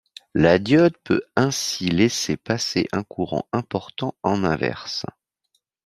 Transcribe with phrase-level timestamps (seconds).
[0.33, 5.05] La diode peut ainsi laisser passer un courant important en inverse.